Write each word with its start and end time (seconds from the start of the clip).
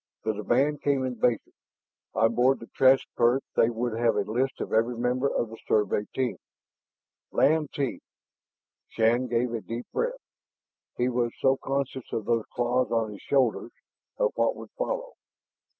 The 0.23 0.33
demand 0.33 0.81
came 0.81 1.05
in 1.05 1.13
basic. 1.13 1.53
On 2.15 2.33
board 2.33 2.59
the 2.59 2.65
transport 2.75 3.43
they 3.55 3.69
would 3.69 3.93
have 3.99 4.15
a 4.15 4.21
list 4.21 4.59
of 4.59 4.73
every 4.73 4.97
member 4.97 5.29
of 5.29 5.49
the 5.49 5.59
Survey 5.67 6.05
team. 6.15 6.37
"Lantee." 7.31 7.99
Shann 8.87 9.27
drew 9.27 9.53
a 9.55 9.61
deep 9.61 9.85
breath. 9.93 10.17
He 10.97 11.07
was 11.07 11.33
so 11.39 11.55
conscious 11.57 12.11
of 12.11 12.25
those 12.25 12.45
claws 12.51 12.89
on 12.91 13.11
his 13.11 13.21
shoulders, 13.21 13.73
of 14.17 14.31
what 14.33 14.55
would 14.55 14.71
follow. 14.71 15.13